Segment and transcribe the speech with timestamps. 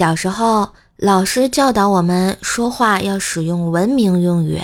[0.00, 4.58] 小时候，老师教导我们说话要使用文明用语，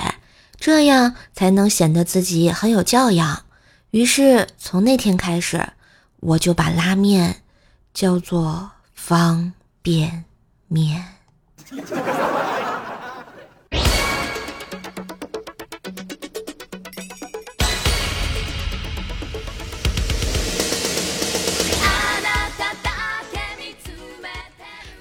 [0.59, 3.42] 这样才能显得自己很有教养。
[3.91, 5.62] 于是从那天开始，
[6.20, 7.42] 我就把拉面
[7.92, 9.52] 叫做方
[9.82, 10.25] 便
[10.68, 11.04] 面。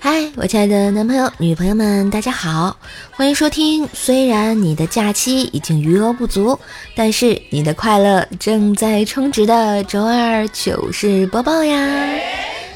[0.06, 2.78] 嗨，我亲爱的男朋友、女朋友们，大家好，
[3.10, 3.90] 欢迎收听。
[3.92, 6.60] 虽然你的假期已经余额不足，
[6.94, 11.90] 但是你的快乐正在充值的周二糗事播报呀！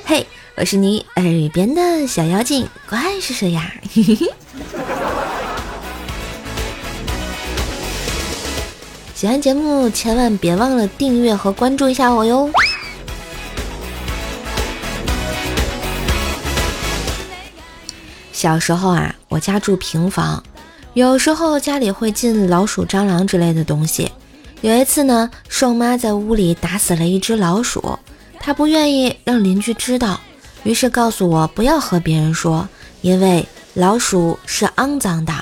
[0.06, 0.26] 嘿，
[0.56, 1.24] 我是你耳
[1.54, 3.72] 边的小妖精，怪是谁呀？
[9.14, 12.50] 喜欢节目千万别忘了订阅和关注一下我哟！
[18.40, 20.42] 小时候啊，我家住平房，
[20.94, 24.10] 有时候家里会进老鼠、蟑螂之类的东西。
[24.62, 28.00] 有一次呢，瘦妈在屋里打死了一只老鼠，
[28.40, 30.18] 她不愿意让邻居知道，
[30.64, 32.66] 于是告诉我不要和别人说，
[33.02, 35.34] 因为老鼠是肮脏的。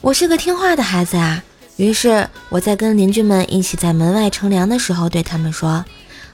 [0.00, 1.40] 我是个听话的孩子啊，
[1.76, 5.84] 于是我在跟邻居们一起在门外乘凉的时候，对他们说：“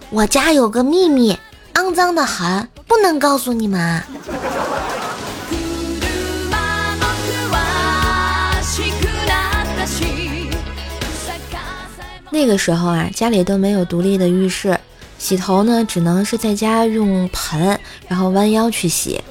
[0.08, 1.38] 我家有个秘密，
[1.74, 4.02] 肮脏的很，不能告诉你们。”
[12.34, 14.77] 那个时候啊，家里都没有独立的浴室，
[15.20, 19.22] 洗头呢，只能是在家用盆，然后弯腰去洗。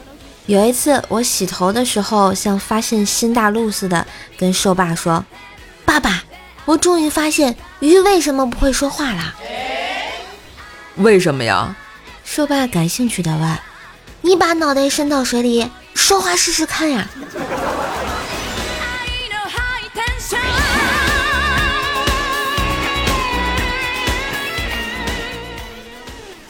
[0.45, 5.25] 有一次我洗头的时候，像发现新大陆似的，跟瘦爸说
[5.83, 6.23] ：“爸爸，
[6.63, 9.35] 我终于发现鱼为什么不会说话了。”
[10.95, 11.75] 为什么呀？
[12.23, 13.57] 瘦爸感兴趣的问
[14.23, 17.09] ：“你把脑袋伸到水里，说话试试看呀。”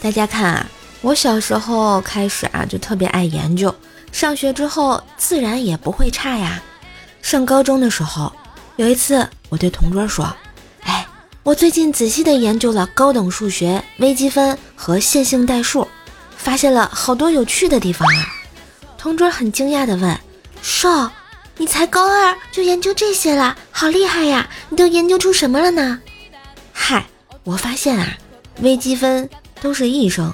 [0.03, 0.69] 大家看啊，
[0.99, 3.73] 我小时候开始啊就特别爱研究，
[4.11, 6.61] 上学之后自然也不会差呀。
[7.21, 8.29] 上高中的时候，
[8.75, 10.25] 有一次我对同桌说
[10.83, 11.07] ：“哎，
[11.41, 15.87] 我最近仔细的研究了高等数学、微积分和线性代数，
[16.35, 18.25] 发现了好多有趣的地方啊。”
[18.99, 20.19] 同桌很惊讶的问
[20.61, 21.09] ：“瘦，
[21.55, 24.49] 你才高二就研究这些了，好厉害呀！
[24.67, 26.01] 你都研究出什么了呢？”
[26.73, 27.05] 嗨，
[27.45, 28.17] 我发现啊，
[28.59, 29.29] 微积分。
[29.63, 30.33] 都是一声，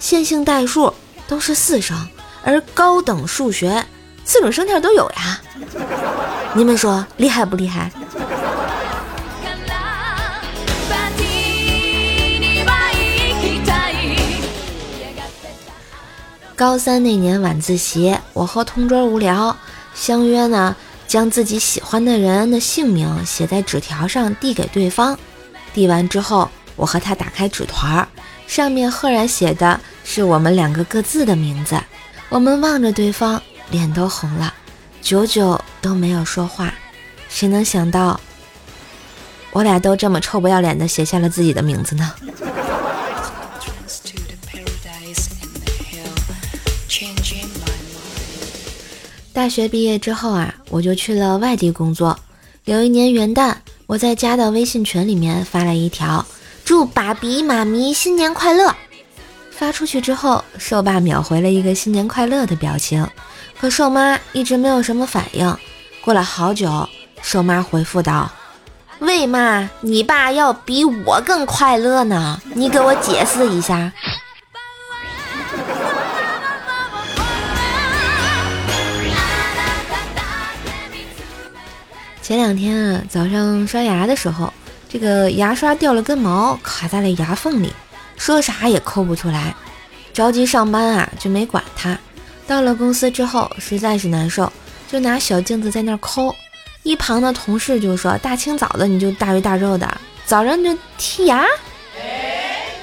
[0.00, 0.92] 线性代数
[1.28, 1.96] 都是四声，
[2.42, 3.86] 而高等数学
[4.24, 5.40] 四种声调都有呀。
[6.54, 7.92] 你们说厉害不厉害？
[16.56, 19.56] 高三那年晚自习，我和同桌无聊，
[19.94, 20.74] 相约呢
[21.06, 25.16] 将自己喜欢的人的姓名写在纸条上递给对方。
[25.72, 28.08] 递完之后，我和他打开纸团儿。
[28.46, 31.80] 上面赫然写的是我们两个各自的名字，
[32.28, 33.40] 我们望着对方，
[33.70, 34.54] 脸都红了，
[35.02, 36.72] 久久都没有说话。
[37.28, 38.20] 谁能想到，
[39.50, 42.12] 我俩都这么臭不要脸的写下了自己的名字呢？
[49.32, 52.16] 大学毕业之后啊，我就去了外地工作。
[52.66, 53.56] 有一年元旦，
[53.86, 56.24] 我在家的微信群里面发了一条。
[56.64, 58.74] 祝爸比妈咪新年快乐！
[59.50, 63.06] 发出去之后，瘦爸秒回了一个新年快乐的表情，
[63.60, 65.54] 可瘦妈一直没有什么反应。
[66.00, 66.88] 过了好久，
[67.20, 68.32] 瘦妈回复道
[69.00, 72.40] ：“为嘛你爸要比我更快乐呢？
[72.54, 73.92] 你给我解释一下。”
[82.22, 84.50] 前两天啊，早上刷牙的时候。
[84.94, 87.72] 这个牙刷掉了根毛，卡在了牙缝里，
[88.16, 89.52] 说啥也抠不出来。
[90.12, 91.98] 着急上班啊，就没管它。
[92.46, 94.52] 到了公司之后，实在是难受，
[94.88, 96.32] 就拿小镜子在那抠。
[96.84, 101.44] 一旁的同事就说：“大清早的你就大鱼大肉的，早上就剔牙。”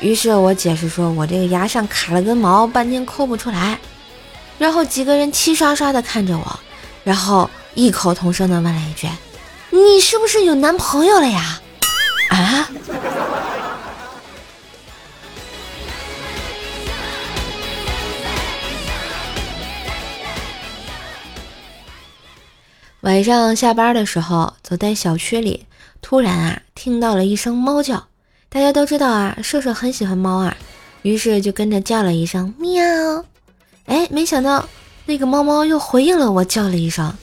[0.01, 3.79] 于是我解释说：“我这个牙上卡了根毛，半天抠不出来。”
[4.59, 6.59] 然后几个人齐刷刷的看着我，
[7.05, 9.07] 然后异口同声的问了一句
[9.71, 11.57] ：“你是不是有男朋友了呀？”
[12.31, 12.69] 啊！
[23.01, 25.65] 晚上下班的时候，走在小区里，
[26.01, 28.07] 突然啊，听到了一声猫叫。
[28.47, 30.55] 大家都知道啊，射手很喜欢猫啊，
[31.01, 33.25] 于是就跟着叫了一声喵。
[33.87, 34.69] 哎，没想到
[35.05, 37.13] 那个猫猫又回应了我，叫了一声，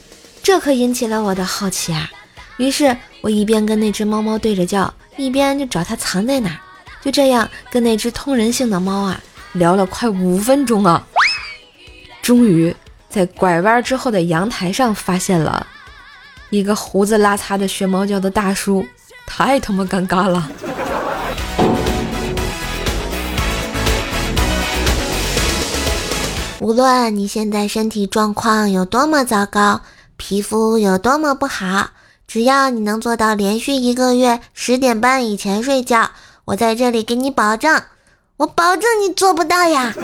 [0.43, 2.10] 这可引起了我的好奇啊。
[2.58, 6.60] 于是我一边跟那只猫猫对着叫，一边就找它藏在哪。
[7.00, 9.20] 就这样跟那只通人性的猫啊
[9.52, 11.06] 聊了快五分钟啊，
[12.20, 12.75] 终于
[13.08, 15.64] 在拐弯之后的阳台上发现了
[16.50, 18.84] 一个胡子拉碴的学猫叫的大叔，
[19.26, 20.50] 太他妈尴尬了。
[26.60, 29.81] 无论你现在身体状况有多么糟糕，
[30.16, 31.90] 皮肤有多么不好，
[32.28, 36.10] 只要你能做到连续一个月十点半以前睡觉，
[36.44, 37.82] 我在这里给你保证，
[38.36, 39.94] 我保证你做不到呀！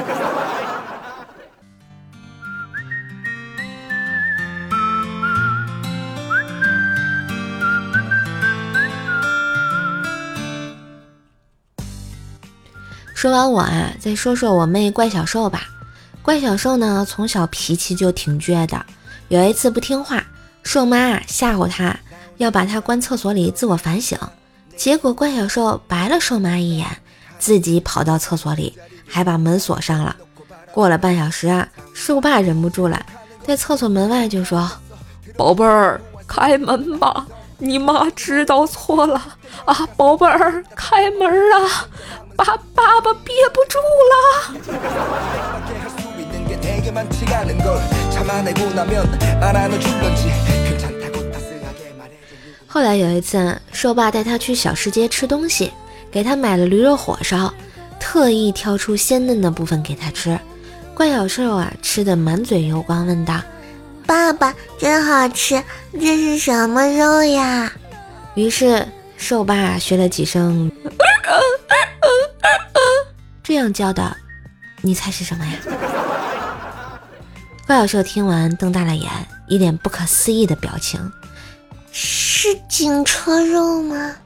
[13.15, 15.65] 说完我啊，再说说我妹怪小兽吧。
[16.23, 18.87] 怪小兽呢，从小脾气就挺倔的。
[19.29, 20.25] 有一次不听话，
[20.63, 21.95] 兽妈啊吓唬他，
[22.37, 24.19] 要把他关厕所里自我反省。
[24.77, 26.87] 结果怪小兽白了兽妈一眼，
[27.39, 28.77] 自己跑到厕所里，
[29.07, 30.17] 还把门锁上了。
[30.73, 33.07] 过了半小时啊，兽爸忍不住了，
[33.47, 34.69] 在厕所门外就说
[35.39, 37.25] ：“宝贝儿，开门吧，
[37.59, 39.23] 你妈知道错了
[39.65, 39.89] 啊！
[39.97, 41.87] 宝贝儿，开门啊，
[42.37, 42.45] 爸
[42.75, 43.79] 爸爸憋不住
[44.11, 44.55] 了。”
[52.75, 55.73] 后来有一次，兽爸带他去小吃街吃东西，
[56.11, 57.55] 给他买了驴肉火烧，
[58.01, 60.37] 特意挑出鲜嫩的部分给他吃。
[60.93, 63.41] 怪小兽啊，吃的满嘴油光，问道
[64.05, 65.63] ：“爸爸，真好吃，
[65.93, 67.71] 这是什么肉呀？”
[68.35, 68.85] 于是
[69.17, 70.69] 兽爸学了几声，
[73.45, 74.17] 这样叫的，
[74.81, 75.53] 你猜是什么呀？
[77.69, 79.09] 怪小兽听完，瞪大了眼，
[79.47, 81.01] 一脸不可思议的表情。
[81.97, 84.17] 是警车肉吗？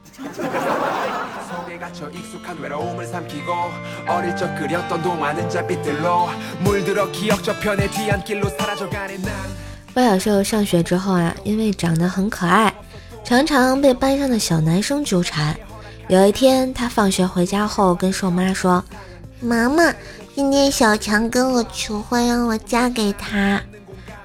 [9.93, 12.73] 怪小兽上学之后啊，因为长得很可爱，
[13.23, 15.55] 常常被班上的小男生纠缠。
[16.07, 18.83] 有一天，他放学回家后跟兽妈说
[19.39, 19.93] ：“妈妈。”
[20.33, 23.61] 今天小强跟我求婚，让我嫁给他。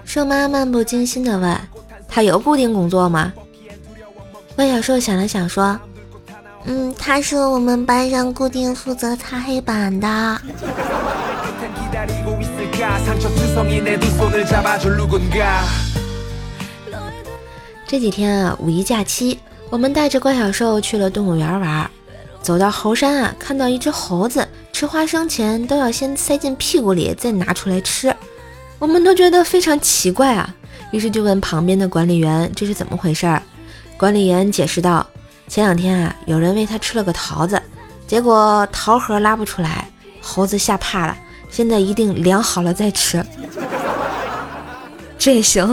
[0.04, 1.60] 兽妈漫不经心地问
[2.08, 3.32] ：“他有固定工作吗？”
[4.56, 5.78] 怪小兽想了想说
[6.64, 10.40] ：“嗯，他是我们班上固定负责擦黑板的。
[17.86, 19.38] ”这几天啊，五一假期，
[19.70, 21.90] 我们带着怪小兽去了动物园玩。
[22.42, 24.46] 走到猴山啊，看到一只猴子。
[24.72, 28.14] 吃花生前都要先塞进屁股里，再拿出来吃，
[28.80, 30.54] 我们都觉得非常奇怪啊。
[30.94, 33.42] 于是就问旁边的管理员这是怎么回事儿。
[33.96, 35.04] 管理员解释道：
[35.48, 37.60] 前两天啊，有人喂他吃了个桃子，
[38.06, 41.16] 结果桃核拉不出来，猴子吓怕了，
[41.50, 43.26] 现在一定量好了再吃。
[45.18, 45.66] 这也行。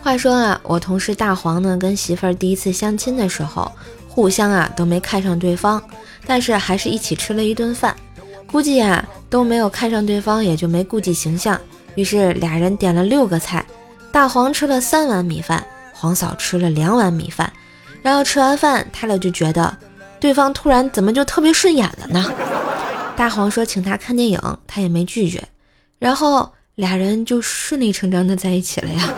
[0.00, 3.72] 话说啊，我同事大黄呢，跟媳妇儿第一次相亲的时候，
[4.06, 5.82] 互相啊都没看上对方，
[6.28, 7.96] 但是还是一起吃了一顿饭。
[8.46, 11.60] 估计啊都没有看上对方，也就没顾及形象，
[11.96, 13.64] 于是俩人点了六个菜。
[14.12, 17.52] 大黄吃了三碗米饭，黄嫂吃了两碗米饭。
[18.02, 19.76] 然后吃完饭，他俩就觉得
[20.20, 22.32] 对方突然怎么就特别顺眼了呢？
[23.16, 25.42] 大黄说请他看电影，他也没拒绝，
[25.98, 29.14] 然后俩人就顺理成章的在一起了呀。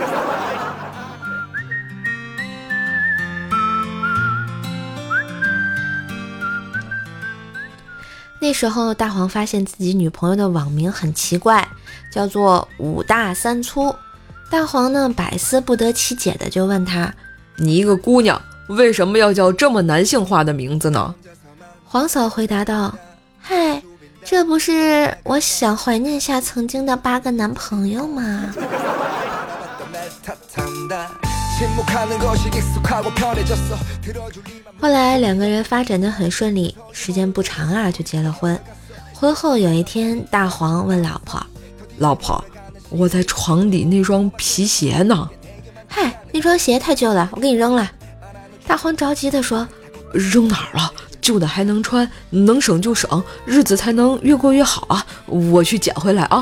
[8.51, 11.69] 那时候，大黄发现自己女朋友的网名很奇怪，
[12.13, 13.95] 叫做“五大三粗”。
[14.51, 17.15] 大黄呢，百思不得其解的就问他
[17.57, 21.15] ：“你一个姑娘，为什么要叫这么男性化的名字呢？”
[21.87, 22.93] 黄嫂回答道
[23.41, 23.81] ：“嗨，
[24.25, 28.53] 这不是我想怀念下曾经的八个男朋友吗？”
[34.81, 38.59] 后来两个人发展的很顺利，时间不长啊就结了婚。
[39.13, 41.45] 婚后有一天，大黄问老婆
[41.99, 42.43] ：“老婆，
[42.89, 45.29] 我在床底那双皮鞋呢
[45.87, 47.91] ？”“嗨，那双鞋太旧了，我给你扔了。”
[48.67, 49.69] 大黄着急地说
[50.15, 50.91] ：“扔哪儿了？
[51.21, 55.05] 旧的还能穿，能省就省，日子才能越过越好啊！
[55.27, 56.41] 我去捡回来啊！”“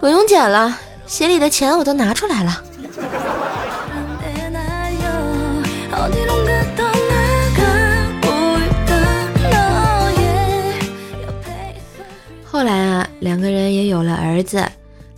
[0.00, 2.64] 不用捡了，鞋里的钱我都拿出来了。”
[13.20, 14.66] 两个人也有了儿子。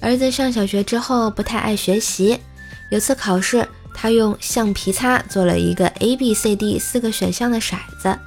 [0.01, 2.39] 儿子上小学之后不太爱学习，
[2.91, 8.19] 有次考试，他用橡皮擦做了一个 A B C D 四个选项的骰子，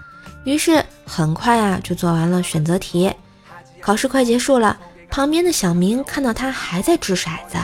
[0.46, 3.12] 于是很快啊就做完了选择题。
[3.82, 4.78] 考试快结束了，
[5.10, 7.58] 旁边的小明看到他还在掷骰子，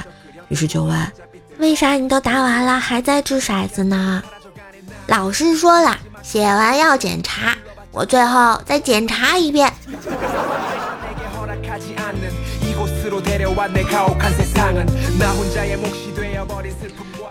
[0.50, 1.12] 于是就问
[1.58, 4.22] ：“为啥你都答完了还在掷骰子呢？”
[5.08, 7.56] 老师说了，写完要检查，
[7.92, 9.74] 我最后再检查一遍。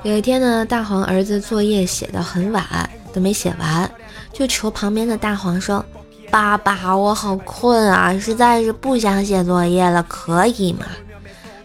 [0.02, 2.64] 有一天呢，大黄儿子作业写得很晚，
[3.12, 3.88] 都没写完，
[4.33, 5.85] 就求旁边的大黄说
[6.31, 10.85] ：“爸爸，我好困啊，实在是不想写作业了，可以吗？”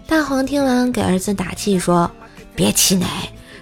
[0.07, 2.09] 大黄听完给儿子打气说
[2.53, 3.07] ：“别气馁，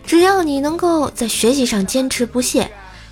[0.05, 2.69] 只要你能够在学习上坚持不懈，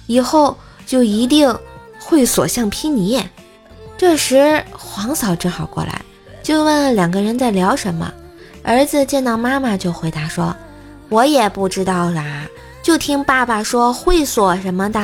[0.08, 1.58] 以后就一定
[2.00, 3.24] 会所向披靡。”
[3.98, 6.02] 这时黄嫂正好过来。
[6.44, 8.12] 就问两个人在聊什么，
[8.64, 10.56] 儿子见到妈妈就回答说
[11.10, 12.48] ：“我也不知道啦，
[12.82, 15.00] 就听爸爸说会所什么的。”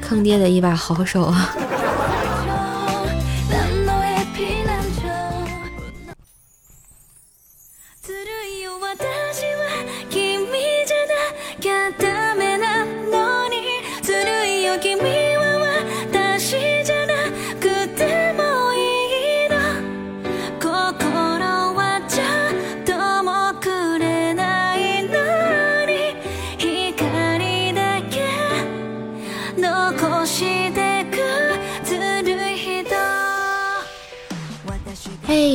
[0.00, 1.54] 坑爹的一把好手啊！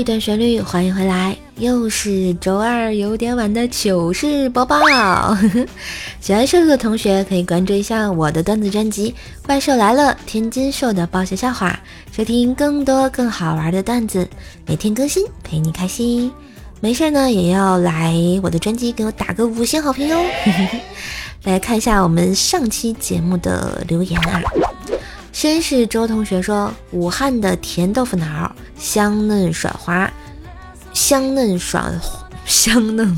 [0.01, 4.79] 一段旋律，欢迎回来，又是周二有点晚的糗事播报。
[6.19, 9.11] 喜欢瘦瘦的同学可以关注一下我的段子专辑
[9.45, 11.79] 《怪兽来了》，天津瘦的爆笑笑话，
[12.11, 14.27] 收听更多更好玩的段子，
[14.65, 16.31] 每天更新，陪你开心。
[16.79, 20.19] 没事呢，也要来我的专辑给我打个五星好评哟。
[21.45, 24.41] 来看一下我们上期节目的留言啊。
[25.31, 30.11] 先是周同学说，武汉的甜豆腐脑香嫩爽滑，
[30.93, 31.91] 香嫩爽，
[32.45, 33.17] 香嫩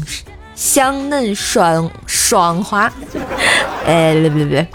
[0.56, 2.92] 香嫩爽爽滑。
[3.86, 4.68] 哎，别别别，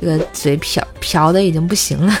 [0.00, 2.12] 这个嘴瓢瓢的已经不行了。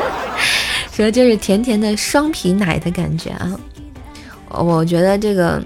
[0.92, 3.58] 说就是甜甜的双皮奶的感觉啊。
[4.48, 5.62] 我觉得这个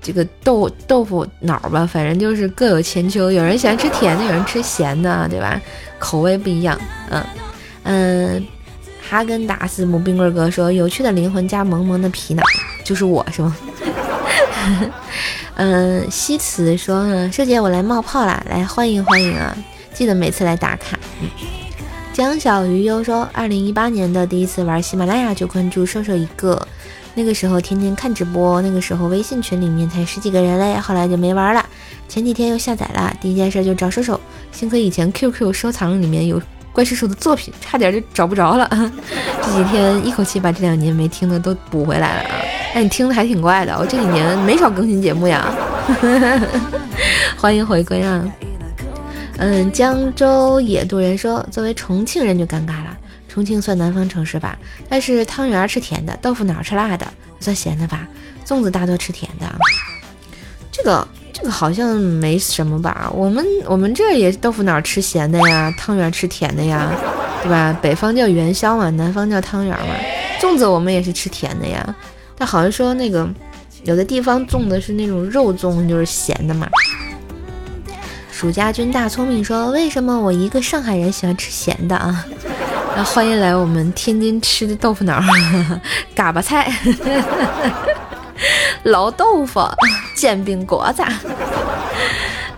[0.00, 5.60] 这个豆豆腐脑吧，反正就是各有千秋，有人喜欢吃甜的，有人吃咸的，对吧？
[5.98, 6.78] 口味不一样，
[7.10, 7.22] 嗯。
[7.88, 8.44] 嗯，
[9.08, 12.44] 哈根达斯母冰棍哥说：“有趣的灵魂加萌萌的皮囊，
[12.84, 13.56] 就是我是吗？”
[15.54, 19.56] 嗯，西辞说：“师姐，我来冒泡啦，来欢迎欢迎啊！
[19.94, 21.28] 记得每次来打卡。”嗯
[22.12, 26.66] 江小鱼又说：“二零一八年的第一次玩喜马拉雅就关注瘦瘦一个，
[27.14, 31.64] 那个时候天天看直播，那个时候微信群里面才十几个人嘞，后来就没玩了。
[32.08, 34.18] 前几天又下载了，第一件事就找瘦瘦，
[34.50, 36.40] 幸亏以前 QQ 收藏里面有。”
[36.76, 38.68] 怪叔叔的作品差点就找不着了，
[39.42, 42.36] 这几天一口气把这两年没听的都补回来了啊！
[42.74, 45.50] 哎，你听的还挺怪的，我这几年没少更新节目呀。
[47.38, 48.22] 欢迎回归啊！
[49.38, 52.94] 嗯，江州野渡人说，作为重庆人就尴尬了，
[53.26, 57.06] 重庆算南方城市吧，但是汤圆吃甜的，豆腐脑吃辣的，
[57.40, 58.06] 算咸的吧？
[58.44, 59.50] 粽子大多吃甜的，
[60.70, 61.08] 这个。
[61.38, 63.10] 这个好像没什么吧？
[63.14, 66.90] 我们我们这也豆腐脑吃咸的呀，汤圆吃甜的呀，
[67.42, 67.78] 对吧？
[67.82, 69.94] 北方叫元宵嘛，南方叫汤圆嘛。
[70.40, 71.94] 粽子我们也是吃甜的呀，
[72.38, 73.28] 但好像说那个
[73.84, 76.66] 有的地方粽子是那种肉粽，就是咸的嘛。
[78.32, 82.24] 蜀家军大聪明说：“为什么我一个上海人喜欢吃咸的啊？”
[82.96, 85.22] 那欢迎来我们天津吃的豆腐脑，
[86.16, 86.72] 嘎巴菜。
[88.84, 89.60] 老豆腐、
[90.14, 91.02] 煎饼果子。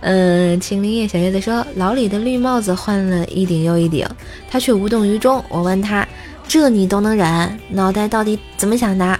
[0.00, 4.06] 嗯，青林叶小叶子说，老李的绿帽子换了一顶又一顶，
[4.50, 5.44] 他却无动于衷。
[5.49, 6.06] 我问他，
[6.47, 7.58] 这你都能忍？
[7.70, 9.18] 脑袋到底怎么想的？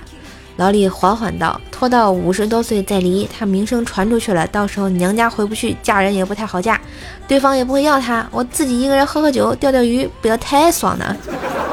[0.57, 6.81] 老李缓缓道：拖到五十多岁再离，他名声传出去了，到时候娘家回不去，嫁人也不太好嫁，
[7.27, 11.17] 对方也不会要他，我自己一个人喝喝酒，钓钓鱼，不要太爽呢。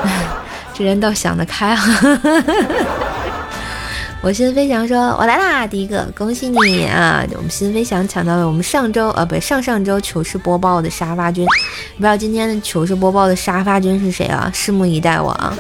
[0.74, 1.82] 这人倒想得开啊。
[4.26, 7.24] 我心飞翔说：“我来啦，第一个，恭喜你啊！
[7.36, 11.46] 我们心飞翔抢到了我们上周呃，不，上上周糗事播报的沙发君，
[11.96, 14.50] 不知道今天的糗事播报的沙发君是谁啊？
[14.52, 15.56] 拭目以待我啊！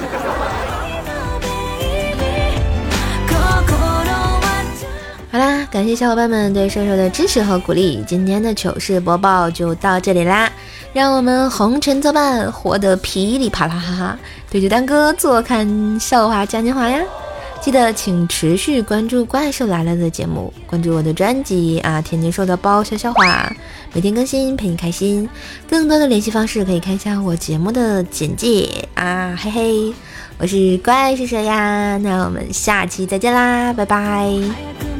[5.31, 8.03] 好啦，感谢小伙伴们对瘦瘦的支持和鼓励。
[8.07, 10.51] 今天的糗事播报就到这里啦，
[10.91, 14.17] 让我们红尘作伴，活得噼里啪啦哈哈！
[14.49, 16.99] 对着丹哥坐看笑话嘉年华呀！
[17.65, 23.51] 记得请持续关注《怪兽来了》的节目，关注我的专辑啊，天天说的包笑笑话，
[23.91, 25.27] 每天更新陪你开心。
[25.67, 29.93] 更多的联系方式可以看一下我节目的简介啊，嘿嘿，
[30.37, 34.94] 我是怪兽谁呀，那我们下期再见啦，拜拜。